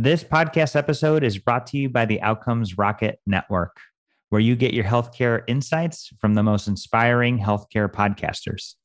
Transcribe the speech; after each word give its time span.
This 0.00 0.22
podcast 0.22 0.76
episode 0.76 1.24
is 1.24 1.38
brought 1.38 1.66
to 1.66 1.76
you 1.76 1.88
by 1.88 2.04
the 2.04 2.22
Outcomes 2.22 2.78
Rocket 2.78 3.18
Network, 3.26 3.78
where 4.28 4.40
you 4.40 4.54
get 4.54 4.72
your 4.72 4.84
healthcare 4.84 5.42
insights 5.48 6.12
from 6.20 6.34
the 6.34 6.42
most 6.44 6.68
inspiring 6.68 7.36
healthcare 7.36 7.90
podcasters. 7.90 8.76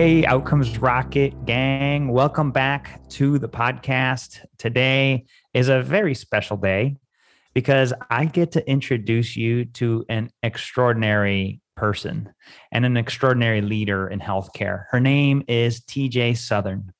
Hey, 0.00 0.24
Outcomes 0.24 0.78
Rocket 0.78 1.44
gang, 1.44 2.08
welcome 2.08 2.52
back 2.52 3.06
to 3.10 3.38
the 3.38 3.50
podcast. 3.50 4.42
Today 4.56 5.26
is 5.52 5.68
a 5.68 5.82
very 5.82 6.14
special 6.14 6.56
day 6.56 6.96
because 7.52 7.92
I 8.08 8.24
get 8.24 8.52
to 8.52 8.66
introduce 8.66 9.36
you 9.36 9.66
to 9.66 10.06
an 10.08 10.30
extraordinary 10.42 11.60
person 11.76 12.32
and 12.72 12.86
an 12.86 12.96
extraordinary 12.96 13.60
leader 13.60 14.08
in 14.08 14.20
healthcare. 14.20 14.86
Her 14.88 15.00
name 15.00 15.44
is 15.48 15.82
TJ 15.82 16.38
Southern. 16.38 16.94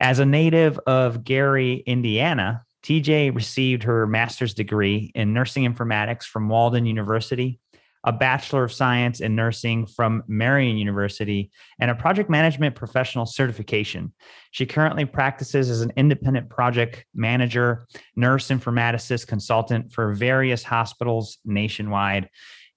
As 0.00 0.18
a 0.18 0.26
native 0.26 0.76
of 0.88 1.22
Gary, 1.22 1.84
Indiana, 1.86 2.64
TJ 2.82 3.32
received 3.32 3.84
her 3.84 4.08
master's 4.08 4.54
degree 4.54 5.12
in 5.14 5.32
nursing 5.32 5.72
informatics 5.72 6.24
from 6.24 6.48
Walden 6.48 6.84
University 6.84 7.60
a 8.04 8.12
Bachelor 8.12 8.64
of 8.64 8.72
Science 8.72 9.20
in 9.20 9.34
Nursing 9.36 9.86
from 9.86 10.22
Marian 10.26 10.76
University, 10.76 11.50
and 11.78 11.90
a 11.90 11.94
project 11.94 12.30
management 12.30 12.74
professional 12.74 13.26
certification. 13.26 14.12
She 14.52 14.66
currently 14.66 15.04
practices 15.04 15.68
as 15.68 15.82
an 15.82 15.92
independent 15.96 16.48
project 16.48 17.04
manager, 17.14 17.86
nurse 18.16 18.48
informaticist 18.48 19.26
consultant 19.26 19.92
for 19.92 20.14
various 20.14 20.62
hospitals 20.62 21.38
nationwide. 21.44 22.28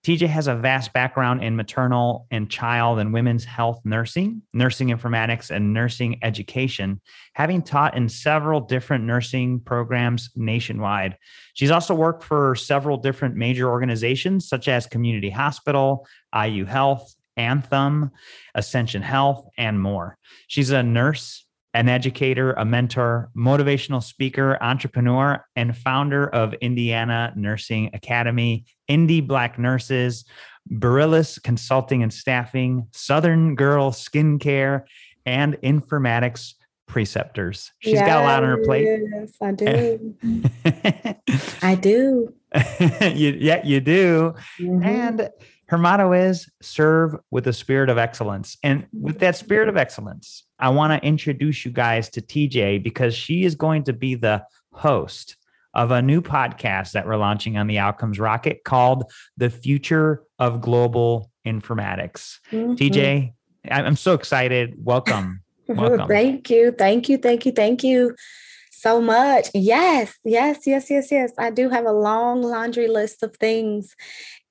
TJ 0.03 0.27
has 0.27 0.47
a 0.47 0.55
vast 0.55 0.91
background 0.91 1.41
in 1.41 1.55
maternal 1.55 2.27
and 2.29 2.49
child 2.49 2.99
and 2.99 3.13
women's 3.13 3.45
health 3.45 3.79
nursing, 3.85 4.41
nursing 4.53 4.89
informatics, 4.89 5.49
and 5.49 5.73
nursing 5.73 6.19
education, 6.21 6.99
having 7.35 7.61
taught 7.61 7.95
in 7.95 8.09
several 8.09 8.59
different 8.59 9.05
nursing 9.05 9.61
programs 9.61 10.29
nationwide. 10.35 11.17
She's 11.53 11.71
also 11.71 11.95
worked 11.95 12.21
for 12.21 12.53
several 12.53 12.97
different 12.97 13.35
major 13.35 13.69
organizations 13.69 14.49
such 14.49 14.67
as 14.67 14.87
Community 14.87 15.29
Hospital, 15.29 16.05
IU 16.35 16.65
Health, 16.65 17.15
Anthem, 17.37 18.11
Ascension 18.55 19.01
Health, 19.01 19.45
and 19.57 19.81
more. 19.81 20.17
She's 20.47 20.71
a 20.71 20.83
nurse, 20.83 21.45
an 21.73 21.89
educator, 21.89 22.53
a 22.53 22.65
mentor, 22.65 23.29
motivational 23.35 24.01
speaker, 24.01 24.57
entrepreneur, 24.61 25.43
and 25.55 25.75
founder 25.75 26.27
of 26.29 26.53
Indiana 26.55 27.33
Nursing 27.35 27.89
Academy, 27.93 28.65
Indie 28.89 29.25
Black 29.25 29.57
Nurses, 29.57 30.25
Barillas 30.71 31.41
Consulting 31.41 32.03
and 32.03 32.13
Staffing, 32.13 32.87
Southern 32.91 33.55
Girl 33.55 33.91
Skincare, 33.91 34.83
and 35.25 35.55
Informatics 35.63 36.53
Preceptors. 36.87 37.71
She's 37.79 37.93
yes, 37.93 38.07
got 38.07 38.23
a 38.23 38.25
lot 38.25 38.43
on 38.43 38.49
her 38.49 38.63
plate. 38.63 38.87
Yes, 39.11 39.31
I 39.41 39.51
do. 39.51 40.15
I 41.61 41.75
do. 41.75 42.33
you, 43.01 43.37
yeah, 43.39 43.65
you 43.65 43.79
do. 43.79 44.35
Mm-hmm. 44.59 44.83
And 44.83 45.29
her 45.69 45.77
motto 45.77 46.11
is 46.13 46.51
serve 46.61 47.15
with 47.31 47.47
a 47.47 47.53
spirit 47.53 47.89
of 47.89 47.97
excellence. 47.97 48.57
And 48.61 48.85
with 48.93 49.19
that 49.19 49.35
spirit 49.35 49.69
of 49.69 49.77
excellence, 49.77 50.43
I 50.63 50.69
want 50.69 50.93
to 50.93 51.05
introduce 51.05 51.65
you 51.65 51.71
guys 51.71 52.09
to 52.11 52.21
TJ 52.21 52.81
because 52.81 53.13
she 53.13 53.43
is 53.43 53.53
going 53.53 53.83
to 53.83 53.91
be 53.91 54.15
the 54.15 54.45
host 54.71 55.35
of 55.73 55.91
a 55.91 56.01
new 56.01 56.21
podcast 56.21 56.93
that 56.93 57.05
we're 57.05 57.17
launching 57.17 57.57
on 57.57 57.67
the 57.67 57.79
Outcomes 57.79 58.17
Rocket 58.17 58.63
called 58.63 59.11
The 59.35 59.49
Future 59.49 60.23
of 60.39 60.61
Global 60.61 61.29
Informatics. 61.45 62.39
Mm-hmm. 62.49 62.75
TJ, 62.75 63.33
I'm 63.69 63.97
so 63.97 64.13
excited. 64.13 64.75
Welcome. 64.77 65.43
Welcome. 65.67 66.07
thank 66.07 66.49
you. 66.49 66.71
Thank 66.71 67.09
you. 67.09 67.17
Thank 67.17 67.45
you. 67.45 67.51
Thank 67.51 67.83
you 67.83 68.15
so 68.83 68.99
much. 68.99 69.47
Yes, 69.53 70.13
yes, 70.25 70.67
yes, 70.67 70.89
yes, 70.89 71.09
yes. 71.09 71.31
I 71.39 71.51
do 71.51 71.69
have 71.69 71.85
a 71.85 71.91
long 71.93 72.41
laundry 72.41 72.89
list 72.89 73.23
of 73.23 73.33
things. 73.37 73.95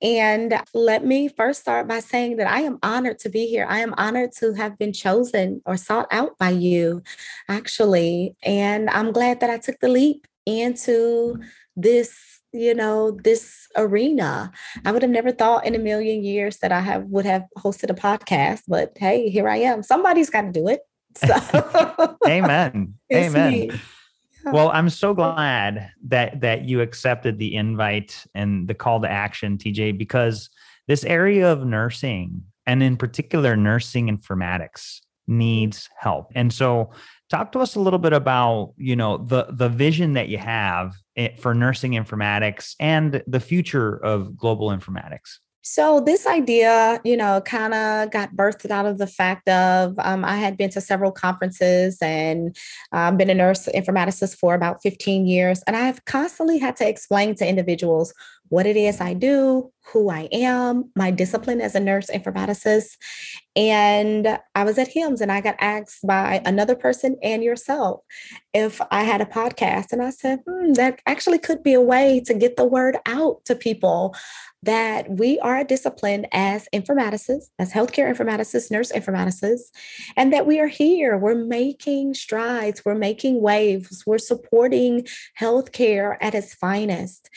And 0.01 0.59
let 0.73 1.05
me 1.05 1.27
first 1.27 1.61
start 1.61 1.87
by 1.87 1.99
saying 1.99 2.37
that 2.37 2.47
I 2.47 2.61
am 2.61 2.79
honored 2.81 3.19
to 3.19 3.29
be 3.29 3.45
here. 3.45 3.67
I 3.69 3.79
am 3.79 3.93
honored 3.95 4.31
to 4.39 4.53
have 4.53 4.77
been 4.79 4.91
chosen 4.91 5.61
or 5.67 5.77
sought 5.77 6.07
out 6.11 6.35
by 6.39 6.49
you, 6.49 7.03
actually. 7.47 8.35
And 8.41 8.89
I'm 8.89 9.11
glad 9.11 9.39
that 9.41 9.51
I 9.51 9.59
took 9.59 9.79
the 9.79 9.87
leap 9.87 10.25
into 10.47 11.39
this 11.75 12.19
you 12.55 12.75
know 12.75 13.17
this 13.23 13.67
arena 13.75 14.51
i 14.85 14.91
would 14.91 15.01
have 15.01 15.09
never 15.09 15.31
thought 15.31 15.65
in 15.65 15.73
a 15.73 15.79
million 15.79 16.23
years 16.23 16.57
that 16.57 16.71
i 16.71 16.79
have 16.81 17.03
would 17.05 17.25
have 17.25 17.45
hosted 17.57 17.89
a 17.89 17.95
podcast 17.95 18.61
but 18.67 18.91
hey 18.97 19.27
here 19.29 19.49
i 19.49 19.55
am 19.55 19.81
somebody's 19.81 20.29
got 20.29 20.41
to 20.41 20.51
do 20.51 20.67
it 20.67 20.81
so 21.15 21.33
amen 22.27 22.93
amen 23.13 23.79
well 24.51 24.69
i'm 24.71 24.89
so 24.89 25.13
glad 25.13 25.91
that 26.05 26.39
that 26.41 26.65
you 26.65 26.81
accepted 26.81 27.37
the 27.37 27.55
invite 27.55 28.25
and 28.35 28.67
the 28.67 28.73
call 28.73 28.99
to 29.01 29.09
action 29.09 29.57
tj 29.57 29.97
because 29.97 30.49
this 30.87 31.03
area 31.05 31.51
of 31.51 31.65
nursing 31.65 32.43
and 32.65 32.83
in 32.83 32.97
particular 32.97 33.55
nursing 33.55 34.15
informatics 34.15 34.99
needs 35.27 35.89
help. 35.97 36.31
And 36.35 36.51
so 36.51 36.91
talk 37.29 37.51
to 37.53 37.59
us 37.59 37.75
a 37.75 37.79
little 37.79 37.99
bit 37.99 38.13
about 38.13 38.73
you 38.77 38.95
know 38.95 39.17
the 39.17 39.47
the 39.49 39.69
vision 39.69 40.13
that 40.13 40.29
you 40.29 40.37
have 40.37 40.95
eh, 41.15 41.29
for 41.39 41.53
nursing 41.53 41.91
informatics 41.91 42.75
and 42.79 43.23
the 43.25 43.39
future 43.39 43.95
of 43.97 44.37
global 44.37 44.69
informatics 44.69 45.39
so 45.65 46.01
this 46.01 46.27
idea, 46.27 46.99
you 47.05 47.15
know, 47.15 47.39
kind 47.41 47.73
of 47.73 48.11
got 48.11 48.35
birthed 48.35 48.69
out 48.69 48.85
of 48.85 48.97
the 48.97 49.07
fact 49.07 49.47
of 49.47 49.95
um, 49.99 50.25
I 50.25 50.35
had 50.35 50.57
been 50.57 50.69
to 50.71 50.81
several 50.81 51.11
conferences 51.11 51.97
and 52.01 52.55
um, 52.91 53.15
been 53.15 53.29
a 53.29 53.33
nurse 53.33 53.69
informaticist 53.73 54.37
for 54.37 54.55
about 54.55 54.81
15 54.83 55.25
years, 55.25 55.63
and 55.65 55.77
I've 55.77 56.03
constantly 56.03 56.59
had 56.59 56.75
to 56.77 56.87
explain 56.87 57.35
to 57.35 57.47
individuals 57.47 58.13
what 58.49 58.67
it 58.67 58.77
is 58.77 59.01
I 59.01 59.13
do, 59.13 59.71
who 59.91 60.11
I 60.11 60.27
am, 60.31 60.91
my 60.95 61.09
discipline 61.09 61.59
as 61.59 61.73
a 61.73 61.79
nurse 61.79 62.07
informaticist. 62.13 62.97
And 63.55 64.37
I 64.53 64.63
was 64.63 64.77
at 64.77 64.93
HIMSS, 64.93 65.21
and 65.21 65.31
I 65.31 65.41
got 65.41 65.55
asked 65.59 66.05
by 66.05 66.41
another 66.45 66.75
person 66.75 67.17
and 67.23 67.43
yourself 67.43 68.01
if 68.53 68.79
I 68.91 69.03
had 69.03 69.21
a 69.21 69.25
podcast. 69.25 69.91
And 69.91 70.03
I 70.03 70.11
said, 70.11 70.41
hmm, 70.47 70.73
that 70.73 70.99
actually 71.07 71.39
could 71.39 71.63
be 71.63 71.73
a 71.73 71.81
way 71.81 72.21
to 72.25 72.33
get 72.33 72.57
the 72.57 72.65
word 72.65 72.97
out 73.07 73.43
to 73.45 73.55
people 73.55 74.13
that 74.63 75.09
we 75.09 75.39
are 75.39 75.59
a 75.59 75.63
discipline 75.63 76.25
as 76.31 76.67
informaticists, 76.73 77.49
as 77.59 77.71
healthcare 77.71 78.09
informaticists, 78.09 78.71
nurse 78.71 78.91
informaticists, 78.91 79.71
and 80.15 80.31
that 80.31 80.45
we 80.45 80.59
are 80.59 80.67
here. 80.67 81.17
We're 81.17 81.35
making 81.35 82.13
strides, 82.13 82.83
we're 82.85 82.95
making 82.95 83.41
waves, 83.41 84.03
we're 84.05 84.17
supporting 84.17 85.05
healthcare 85.39 86.17
at 86.21 86.33
its 86.33 86.53
finest. 86.53 87.29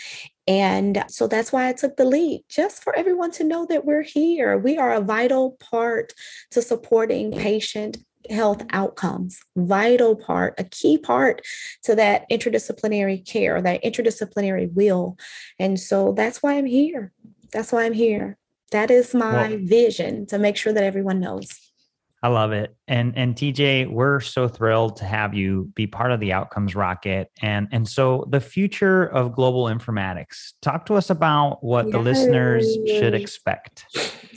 And 0.46 1.04
so 1.08 1.26
that's 1.26 1.50
why 1.52 1.68
I 1.68 1.72
took 1.72 1.96
the 1.96 2.04
lead, 2.04 2.44
just 2.48 2.82
for 2.84 2.96
everyone 2.96 3.32
to 3.32 3.44
know 3.44 3.66
that 3.66 3.84
we're 3.84 4.02
here. 4.02 4.56
We 4.56 4.78
are 4.78 4.94
a 4.94 5.00
vital 5.00 5.56
part 5.58 6.12
to 6.52 6.62
supporting 6.62 7.32
patient 7.32 7.98
health 8.30 8.64
outcomes, 8.70 9.38
vital 9.56 10.16
part, 10.16 10.54
a 10.58 10.64
key 10.64 10.98
part 10.98 11.42
to 11.84 11.94
that 11.94 12.28
interdisciplinary 12.30 13.26
care, 13.26 13.60
that 13.60 13.82
interdisciplinary 13.82 14.72
will. 14.72 15.16
And 15.58 15.78
so 15.78 16.12
that's 16.12 16.42
why 16.42 16.54
I'm 16.54 16.66
here. 16.66 17.12
That's 17.52 17.72
why 17.72 17.84
I'm 17.84 17.92
here. 17.92 18.36
That 18.72 18.90
is 18.90 19.14
my 19.14 19.50
well, 19.50 19.58
vision 19.62 20.26
to 20.26 20.38
make 20.38 20.56
sure 20.56 20.72
that 20.72 20.82
everyone 20.82 21.20
knows. 21.20 21.48
I 22.22 22.28
love 22.28 22.50
it. 22.50 22.74
And 22.88 23.16
and 23.16 23.36
TJ, 23.36 23.90
we're 23.90 24.20
so 24.20 24.48
thrilled 24.48 24.96
to 24.96 25.04
have 25.04 25.34
you 25.34 25.70
be 25.74 25.86
part 25.86 26.10
of 26.10 26.18
the 26.18 26.32
Outcomes 26.32 26.74
Rocket. 26.74 27.30
And 27.40 27.68
and 27.70 27.88
so 27.88 28.26
the 28.30 28.40
future 28.40 29.04
of 29.04 29.32
global 29.32 29.66
informatics. 29.66 30.54
Talk 30.62 30.86
to 30.86 30.94
us 30.94 31.10
about 31.10 31.62
what 31.62 31.86
yes. 31.86 31.92
the 31.92 31.98
listeners 32.00 32.78
should 32.88 33.14
expect. 33.14 33.84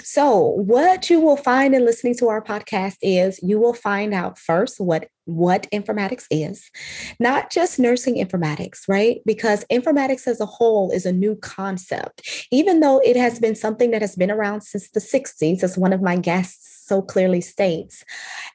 So, 0.03 0.39
what 0.39 1.09
you 1.09 1.19
will 1.19 1.37
find 1.37 1.73
in 1.73 1.85
listening 1.85 2.15
to 2.17 2.27
our 2.27 2.43
podcast 2.43 2.97
is 3.01 3.39
you 3.41 3.59
will 3.59 3.73
find 3.73 4.13
out 4.13 4.37
first 4.37 4.79
what 4.79 5.07
what 5.29 5.67
informatics 5.71 6.25
is, 6.31 6.69
not 7.19 7.49
just 7.49 7.79
nursing 7.79 8.15
informatics, 8.15 8.87
right? 8.87 9.21
Because 9.25 9.65
informatics 9.71 10.27
as 10.27 10.39
a 10.39 10.45
whole 10.45 10.91
is 10.91 11.05
a 11.05 11.11
new 11.11 11.35
concept, 11.35 12.47
even 12.51 12.79
though 12.79 12.99
it 12.99 13.15
has 13.15 13.39
been 13.39 13.55
something 13.55 13.91
that 13.91 14.01
has 14.01 14.15
been 14.15 14.31
around 14.31 14.61
since 14.61 14.89
the 14.89 14.99
60s, 14.99 15.63
as 15.63 15.77
one 15.77 15.93
of 15.93 16.01
my 16.01 16.15
guests 16.17 16.85
so 16.87 17.01
clearly 17.03 17.39
states, 17.39 18.03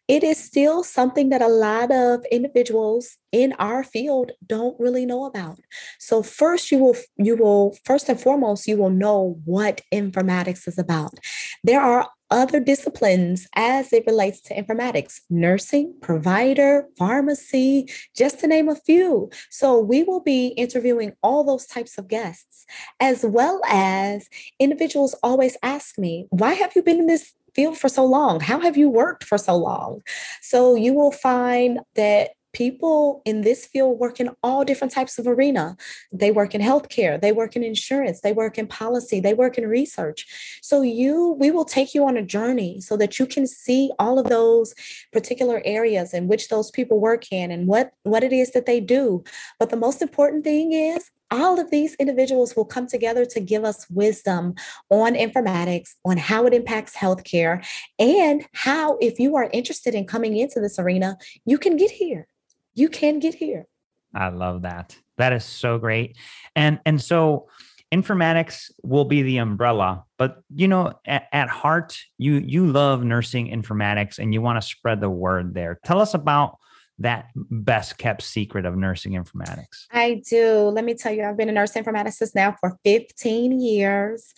it 0.08 0.24
is 0.24 0.38
still 0.42 0.82
something 0.82 1.30
that 1.30 1.40
a 1.40 1.48
lot 1.48 1.92
of 1.92 2.24
individuals 2.30 3.16
in 3.30 3.52
our 3.54 3.84
field 3.84 4.32
don't 4.46 4.78
really 4.78 5.06
know 5.06 5.24
about. 5.24 5.58
So 5.98 6.22
first 6.22 6.70
you 6.70 6.78
will 6.78 6.96
you 7.16 7.36
will 7.36 7.76
first 7.84 8.08
and 8.08 8.20
foremost 8.20 8.66
you 8.66 8.76
will 8.76 8.90
know 8.90 9.40
what 9.44 9.80
informatics 9.92 10.68
is 10.68 10.78
about. 10.78 11.14
There 11.62 11.80
are 11.80 12.08
other 12.30 12.60
disciplines 12.60 13.46
as 13.54 13.92
it 13.92 14.04
relates 14.06 14.40
to 14.42 14.54
informatics 14.54 15.20
nursing, 15.30 15.94
provider, 16.00 16.86
pharmacy, 16.98 17.88
just 18.16 18.40
to 18.40 18.46
name 18.46 18.68
a 18.68 18.76
few. 18.76 19.30
So 19.50 19.78
we 19.78 20.02
will 20.02 20.20
be 20.20 20.48
interviewing 20.48 21.12
all 21.22 21.44
those 21.44 21.66
types 21.66 21.98
of 21.98 22.08
guests, 22.08 22.66
as 23.00 23.24
well 23.24 23.60
as 23.68 24.28
individuals 24.58 25.14
always 25.22 25.56
ask 25.62 25.98
me, 25.98 26.26
why 26.30 26.54
have 26.54 26.74
you 26.74 26.82
been 26.82 27.00
in 27.00 27.06
this 27.06 27.32
field 27.54 27.78
for 27.78 27.88
so 27.88 28.04
long? 28.04 28.40
How 28.40 28.60
have 28.60 28.76
you 28.76 28.88
worked 28.88 29.24
for 29.24 29.38
so 29.38 29.56
long? 29.56 30.00
So 30.42 30.74
you 30.74 30.92
will 30.92 31.12
find 31.12 31.80
that 31.94 32.30
people 32.54 33.20
in 33.24 33.42
this 33.42 33.66
field 33.66 33.98
work 33.98 34.20
in 34.20 34.30
all 34.42 34.64
different 34.64 34.92
types 34.92 35.18
of 35.18 35.26
arena. 35.26 35.76
They 36.12 36.30
work 36.30 36.54
in 36.54 36.60
healthcare 36.60 37.20
they 37.20 37.32
work 37.32 37.56
in 37.56 37.62
insurance 37.62 38.20
they 38.20 38.32
work 38.32 38.56
in 38.56 38.66
policy 38.66 39.20
they 39.20 39.34
work 39.34 39.58
in 39.58 39.66
research. 39.66 40.58
So 40.62 40.82
you 40.82 41.36
we 41.38 41.50
will 41.50 41.64
take 41.64 41.94
you 41.94 42.06
on 42.06 42.16
a 42.16 42.22
journey 42.22 42.80
so 42.80 42.96
that 42.96 43.18
you 43.18 43.26
can 43.26 43.46
see 43.46 43.90
all 43.98 44.18
of 44.18 44.28
those 44.28 44.74
particular 45.12 45.60
areas 45.64 46.14
in 46.14 46.28
which 46.28 46.48
those 46.48 46.70
people 46.70 47.00
work 47.00 47.30
in 47.30 47.50
and 47.50 47.66
what 47.66 47.92
what 48.04 48.24
it 48.24 48.32
is 48.32 48.52
that 48.52 48.66
they 48.66 48.80
do. 48.80 49.22
But 49.58 49.70
the 49.70 49.76
most 49.76 50.00
important 50.00 50.44
thing 50.44 50.72
is 50.72 51.10
all 51.30 51.58
of 51.58 51.70
these 51.70 51.94
individuals 51.96 52.54
will 52.54 52.64
come 52.64 52.86
together 52.86 53.24
to 53.26 53.40
give 53.40 53.64
us 53.64 53.88
wisdom 53.90 54.54
on 54.90 55.14
informatics, 55.14 55.94
on 56.04 56.16
how 56.16 56.46
it 56.46 56.54
impacts 56.54 56.94
healthcare, 56.94 57.64
and 57.98 58.46
how, 58.52 58.96
if 58.98 59.18
you 59.18 59.34
are 59.34 59.50
interested 59.52 59.94
in 59.94 60.06
coming 60.06 60.36
into 60.36 60.60
this 60.60 60.78
arena, 60.78 61.16
you 61.44 61.58
can 61.58 61.76
get 61.76 61.90
here 61.90 62.28
you 62.74 62.88
can 62.88 63.18
get 63.18 63.34
here. 63.34 63.66
I 64.14 64.28
love 64.28 64.62
that. 64.62 64.96
That 65.18 65.32
is 65.32 65.44
so 65.44 65.78
great. 65.78 66.16
And 66.54 66.80
and 66.86 67.00
so 67.00 67.48
informatics 67.92 68.70
will 68.82 69.04
be 69.04 69.22
the 69.22 69.38
umbrella, 69.38 70.04
but 70.18 70.42
you 70.54 70.68
know 70.68 70.92
at, 71.06 71.28
at 71.32 71.48
heart 71.48 71.98
you 72.18 72.34
you 72.34 72.66
love 72.66 73.04
nursing 73.04 73.48
informatics 73.48 74.18
and 74.18 74.34
you 74.34 74.40
want 74.40 74.60
to 74.60 74.66
spread 74.66 75.00
the 75.00 75.10
word 75.10 75.54
there. 75.54 75.78
Tell 75.84 76.00
us 76.00 76.14
about 76.14 76.58
that 76.98 77.26
best 77.34 77.98
kept 77.98 78.22
secret 78.22 78.64
of 78.64 78.76
nursing 78.76 79.12
informatics? 79.12 79.86
I 79.90 80.22
do. 80.28 80.68
Let 80.68 80.84
me 80.84 80.94
tell 80.94 81.12
you, 81.12 81.24
I've 81.24 81.36
been 81.36 81.48
a 81.48 81.52
nurse 81.52 81.72
informaticist 81.72 82.34
now 82.34 82.56
for 82.60 82.78
15 82.84 83.60
years. 83.60 84.32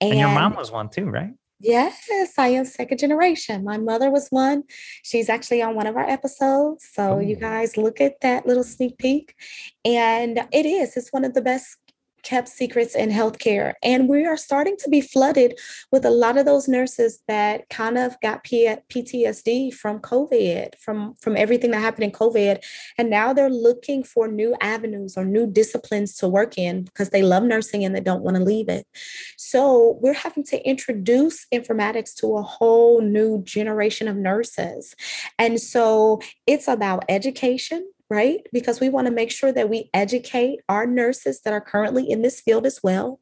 And, 0.00 0.12
and 0.12 0.20
your 0.20 0.30
mom 0.30 0.54
was 0.54 0.70
one 0.70 0.88
too, 0.88 1.04
right? 1.06 1.32
Yes, 1.60 2.08
I 2.38 2.48
am 2.48 2.64
second 2.64 2.98
generation. 2.98 3.64
My 3.64 3.78
mother 3.78 4.10
was 4.10 4.28
one. 4.30 4.62
She's 5.02 5.28
actually 5.28 5.60
on 5.60 5.74
one 5.74 5.88
of 5.88 5.96
our 5.96 6.08
episodes. 6.08 6.88
So 6.92 7.14
oh. 7.14 7.18
you 7.18 7.34
guys 7.34 7.76
look 7.76 8.00
at 8.00 8.20
that 8.20 8.46
little 8.46 8.62
sneak 8.62 8.96
peek. 8.98 9.34
And 9.84 10.46
it 10.52 10.66
is, 10.66 10.96
it's 10.96 11.12
one 11.12 11.24
of 11.24 11.34
the 11.34 11.42
best 11.42 11.76
kept 12.22 12.48
secrets 12.48 12.94
in 12.94 13.10
healthcare. 13.10 13.74
And 13.82 14.08
we 14.08 14.26
are 14.26 14.36
starting 14.36 14.76
to 14.78 14.88
be 14.88 15.00
flooded 15.00 15.58
with 15.92 16.04
a 16.04 16.10
lot 16.10 16.38
of 16.38 16.46
those 16.46 16.68
nurses 16.68 17.22
that 17.28 17.68
kind 17.68 17.98
of 17.98 18.20
got 18.20 18.44
P- 18.44 18.74
PTSD 18.90 19.74
from 19.74 20.00
COVID, 20.00 20.78
from, 20.78 21.14
from 21.20 21.36
everything 21.36 21.70
that 21.72 21.80
happened 21.80 22.04
in 22.04 22.12
COVID. 22.12 22.62
And 22.96 23.10
now 23.10 23.32
they're 23.32 23.50
looking 23.50 24.02
for 24.02 24.28
new 24.28 24.56
avenues 24.60 25.16
or 25.16 25.24
new 25.24 25.46
disciplines 25.46 26.16
to 26.16 26.28
work 26.28 26.58
in 26.58 26.84
because 26.84 27.10
they 27.10 27.22
love 27.22 27.42
nursing 27.42 27.84
and 27.84 27.94
they 27.94 28.00
don't 28.00 28.22
want 28.22 28.36
to 28.36 28.42
leave 28.42 28.68
it. 28.68 28.86
So 29.36 29.98
we're 30.00 30.14
having 30.14 30.44
to 30.44 30.68
introduce 30.68 31.46
informatics 31.52 32.14
to 32.16 32.36
a 32.36 32.42
whole 32.42 33.00
new 33.00 33.42
generation 33.44 34.08
of 34.08 34.16
nurses. 34.16 34.94
And 35.38 35.60
so 35.60 36.20
it's 36.46 36.68
about 36.68 37.04
education 37.08 37.88
right? 38.10 38.40
Because 38.52 38.80
we 38.80 38.88
want 38.88 39.06
to 39.06 39.12
make 39.12 39.30
sure 39.30 39.52
that 39.52 39.68
we 39.68 39.90
educate 39.92 40.60
our 40.68 40.86
nurses 40.86 41.40
that 41.42 41.52
are 41.52 41.60
currently 41.60 42.08
in 42.08 42.22
this 42.22 42.40
field 42.40 42.66
as 42.66 42.80
well. 42.82 43.20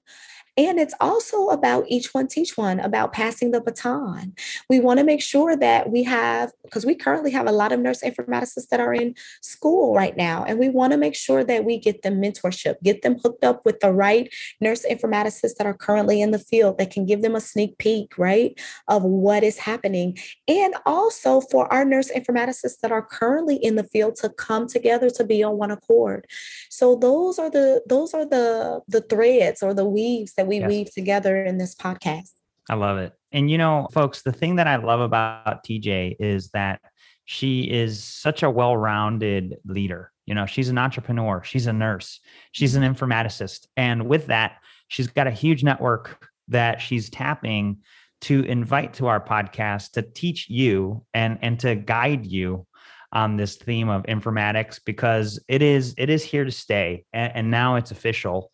And 0.57 0.79
it's 0.79 0.95
also 1.01 1.49
about 1.49 1.85
each 1.89 2.15
one 2.15 2.29
teach 2.29 2.57
one, 2.57 2.81
about 2.81 3.13
passing 3.13 3.51
the 3.51 3.61
baton. 3.61 4.35
We 4.71 4.81
want 4.81 4.99
to 4.99 5.05
make 5.05 5.23
sure 5.23 5.57
that 5.57 5.91
we 5.91 6.03
have, 6.05 6.53
because 6.63 6.87
we 6.87 6.95
currently 6.95 7.31
have 7.33 7.47
a 7.47 7.53
lot 7.53 7.73
of 7.73 7.81
nurse 7.81 8.03
informaticists 8.03 8.69
that 8.71 8.81
are 8.81 8.95
in 8.95 9.15
school 9.43 9.95
right 9.95 10.17
now, 10.17 10.45
and 10.45 10.59
we 10.59 10.69
want 10.69 10.93
to 10.93 10.97
make 10.97 11.15
sure 11.15 11.45
that 11.45 11.65
we 11.65 11.79
get 11.79 12.03
them 12.03 12.21
mentorship, 12.21 12.77
get 12.83 13.03
them 13.03 13.19
hooked 13.19 13.45
up 13.45 13.65
with 13.65 13.81
the 13.81 13.93
right 13.93 14.33
nurse 14.61 14.85
informaticists 14.91 15.57
that 15.57 15.67
are 15.67 15.75
currently 15.75 16.23
in 16.23 16.31
the 16.31 16.39
field 16.39 16.79
that 16.79 16.91
can 16.91 17.05
give 17.05 17.23
them 17.23 17.35
a 17.35 17.41
sneak 17.41 17.77
peek, 17.79 18.17
right, 18.17 18.59
of 18.89 19.03
what 19.03 19.43
is 19.43 19.59
happening. 19.59 20.17
And 20.49 20.75
also 20.87 21.41
for 21.41 21.71
our 21.73 21.85
nurse 21.85 22.11
informaticists 22.11 22.81
that 22.81 22.93
are 22.93 23.03
currently 23.03 23.57
in 23.57 23.77
the 23.77 23.85
field 23.85 24.17
to 24.17 24.29
come 24.31 24.67
together 24.67 25.11
to 25.11 25.25
be 25.25 25.43
on 25.43 25.59
one 25.59 25.71
accord. 25.71 26.27
So 26.71 26.97
those 26.97 27.39
are 27.39 27.51
the 27.51 27.83
those 27.87 28.15
are 28.15 28.25
the 28.25 28.81
the 28.89 29.03
threads 29.03 29.63
or 29.63 29.75
the 29.75 29.85
weaves 29.85 30.35
that 30.35 30.46
we 30.47 30.61
yes. 30.61 30.69
weave 30.69 30.95
together 30.95 31.45
in 31.45 31.59
this 31.59 31.75
podcast. 31.75 32.31
I 32.69 32.75
love 32.75 32.99
it. 32.99 33.13
And 33.33 33.51
you 33.51 33.59
know, 33.59 33.89
folks, 33.93 34.23
the 34.23 34.33
thing 34.33 34.57
that 34.57 34.67
I 34.67 34.77
love 34.77 35.01
about 35.01 35.65
TJ 35.65 36.17
is 36.19 36.51
that 36.51 36.81
she 37.25 37.63
is 37.63 38.03
such 38.03 38.43
a 38.43 38.51
well-rounded 38.51 39.57
leader. 39.65 40.13
You 40.27 40.35
know, 40.35 40.47
she's 40.47 40.69
an 40.69 40.79
entrepreneur, 40.79 41.43
she's 41.45 41.67
a 41.67 41.73
nurse, 41.73 42.21
she's 42.53 42.75
an 42.75 42.83
informaticist. 42.83 43.67
And 43.77 44.09
with 44.09 44.27
that, 44.27 44.59
she's 44.89 45.09
got 45.09 45.27
a 45.27 45.33
huge 45.33 45.63
network 45.63 46.29
that 46.49 46.81
she's 46.81 47.11
tapping 47.11 47.79
to 48.23 48.43
invite 48.45 48.95
to 48.95 49.07
our 49.07 49.21
podcast 49.21 49.93
to 49.93 50.03
teach 50.03 50.49
you 50.49 51.05
and 51.13 51.39
and 51.43 51.61
to 51.61 51.75
guide 51.75 52.25
you 52.27 52.67
on 53.13 53.37
this 53.37 53.57
theme 53.57 53.89
of 53.89 54.03
informatics 54.05 54.81
because 54.85 55.39
it 55.49 55.63
is 55.63 55.95
it 55.99 56.11
is 56.11 56.25
here 56.25 56.45
to 56.45 56.51
stay 56.51 57.05
and, 57.13 57.33
and 57.35 57.51
now 57.51 57.77
it's 57.77 57.91
official 57.91 58.51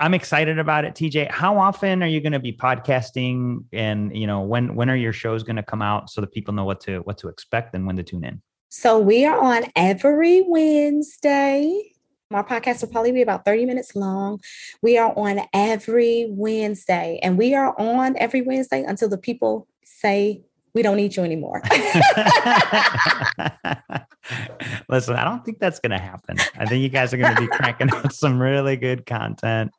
I'm 0.00 0.14
excited 0.14 0.58
about 0.58 0.86
it, 0.86 0.94
TJ. 0.94 1.30
How 1.30 1.58
often 1.58 2.02
are 2.02 2.06
you 2.06 2.22
going 2.22 2.32
to 2.32 2.40
be 2.40 2.54
podcasting, 2.54 3.64
and 3.70 4.16
you 4.16 4.26
know 4.26 4.40
when 4.40 4.74
when 4.74 4.88
are 4.88 4.96
your 4.96 5.12
shows 5.12 5.42
going 5.42 5.56
to 5.56 5.62
come 5.62 5.82
out 5.82 6.08
so 6.08 6.22
that 6.22 6.32
people 6.32 6.54
know 6.54 6.64
what 6.64 6.80
to 6.82 7.00
what 7.00 7.18
to 7.18 7.28
expect 7.28 7.74
and 7.74 7.86
when 7.86 7.96
to 7.96 8.02
tune 8.02 8.24
in? 8.24 8.40
So 8.70 8.98
we 8.98 9.26
are 9.26 9.38
on 9.38 9.64
every 9.76 10.42
Wednesday. 10.46 11.92
My 12.30 12.42
podcast 12.42 12.80
will 12.80 12.88
probably 12.88 13.12
be 13.12 13.22
about 13.22 13.44
30 13.44 13.66
minutes 13.66 13.94
long. 13.94 14.40
We 14.80 14.96
are 14.96 15.12
on 15.18 15.42
every 15.52 16.28
Wednesday, 16.30 17.20
and 17.22 17.36
we 17.36 17.54
are 17.54 17.78
on 17.78 18.16
every 18.16 18.40
Wednesday 18.40 18.82
until 18.84 19.10
the 19.10 19.18
people 19.18 19.68
say 19.84 20.42
we 20.72 20.80
don't 20.80 20.96
need 20.96 21.14
you 21.14 21.24
anymore. 21.24 21.60
Listen, 24.88 25.16
I 25.16 25.24
don't 25.24 25.44
think 25.44 25.58
that's 25.58 25.80
going 25.80 25.90
to 25.90 25.98
happen. 25.98 26.36
I 26.58 26.66
think 26.66 26.82
you 26.82 26.88
guys 26.88 27.12
are 27.12 27.16
going 27.16 27.34
to 27.34 27.40
be 27.40 27.48
cranking 27.48 27.90
out 27.94 28.12
some 28.12 28.40
really 28.40 28.76
good 28.76 29.06
content. 29.06 29.72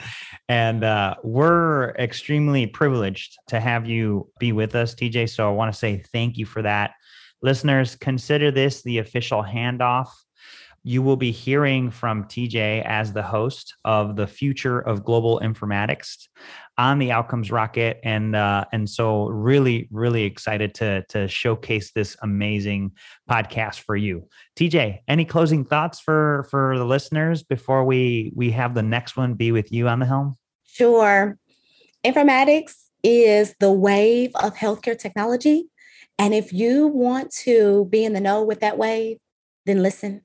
And 0.49 0.83
uh, 0.83 1.15
we're 1.23 1.91
extremely 1.91 2.67
privileged 2.67 3.37
to 3.47 3.59
have 3.59 3.87
you 3.87 4.29
be 4.39 4.51
with 4.51 4.75
us, 4.75 4.95
TJ. 4.95 5.29
So 5.29 5.47
I 5.47 5.51
want 5.51 5.73
to 5.73 5.77
say 5.77 6.03
thank 6.11 6.37
you 6.37 6.45
for 6.45 6.61
that. 6.61 6.91
Listeners, 7.41 7.95
consider 7.95 8.51
this 8.51 8.83
the 8.83 8.99
official 8.99 9.43
handoff 9.43 10.09
you 10.83 11.01
will 11.01 11.15
be 11.15 11.31
hearing 11.31 11.91
from 11.91 12.23
TJ 12.23 12.83
as 12.85 13.13
the 13.13 13.21
host 13.21 13.75
of 13.85 14.15
the 14.15 14.25
future 14.25 14.79
of 14.79 15.05
global 15.05 15.39
informatics 15.43 16.27
on 16.77 16.97
the 16.97 17.11
Outcomes 17.11 17.51
Rocket, 17.51 17.99
and 18.03 18.35
uh, 18.35 18.65
and 18.71 18.89
so 18.89 19.27
really, 19.27 19.87
really 19.91 20.23
excited 20.23 20.73
to 20.75 21.03
to 21.09 21.27
showcase 21.27 21.91
this 21.91 22.17
amazing 22.23 22.91
podcast 23.29 23.81
for 23.81 23.95
you. 23.95 24.27
TJ, 24.57 24.99
any 25.07 25.25
closing 25.25 25.63
thoughts 25.63 25.99
for 25.99 26.47
for 26.49 26.77
the 26.77 26.85
listeners 26.85 27.43
before 27.43 27.85
we 27.85 28.31
we 28.35 28.49
have 28.51 28.73
the 28.73 28.81
next 28.81 29.15
one 29.15 29.35
be 29.35 29.51
with 29.51 29.71
you 29.71 29.87
on 29.87 29.99
the 29.99 30.05
helm? 30.07 30.37
Sure. 30.65 31.37
Informatics 32.03 32.75
is 33.03 33.53
the 33.59 33.71
wave 33.71 34.31
of 34.35 34.55
healthcare 34.55 34.97
technology. 34.97 35.69
And 36.17 36.33
if 36.33 36.53
you 36.53 36.87
want 36.87 37.31
to 37.43 37.85
be 37.85 38.03
in 38.03 38.13
the 38.13 38.19
know 38.19 38.43
with 38.43 38.61
that 38.61 38.77
wave, 38.77 39.17
then 39.65 39.83
listen 39.83 40.21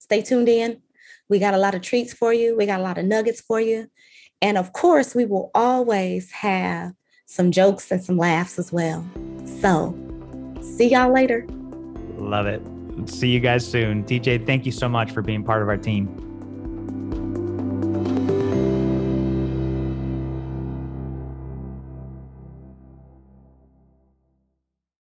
stay 0.00 0.20
tuned 0.22 0.48
in. 0.48 0.82
We 1.28 1.38
got 1.38 1.54
a 1.54 1.58
lot 1.58 1.76
of 1.76 1.82
treats 1.82 2.12
for 2.12 2.34
you, 2.34 2.56
we 2.56 2.66
got 2.66 2.80
a 2.80 2.82
lot 2.82 2.98
of 2.98 3.04
nuggets 3.04 3.40
for 3.40 3.60
you. 3.60 3.86
And 4.42 4.58
of 4.58 4.72
course, 4.72 5.14
we 5.14 5.24
will 5.24 5.52
always 5.54 6.32
have 6.32 6.92
some 7.26 7.52
jokes 7.52 7.92
and 7.92 8.02
some 8.02 8.16
laughs 8.16 8.58
as 8.58 8.72
well. 8.72 9.08
So, 9.60 9.96
see 10.60 10.88
y'all 10.88 11.12
later. 11.12 11.46
Love 12.16 12.46
it. 12.46 12.60
See 13.08 13.28
you 13.28 13.38
guys 13.38 13.66
soon. 13.66 14.02
TJ, 14.04 14.44
thank 14.46 14.66
you 14.66 14.72
so 14.72 14.88
much 14.88 15.12
for 15.12 15.22
being 15.22 15.44
part 15.44 15.62
of 15.62 15.68
our 15.68 15.76
team. 15.76 16.29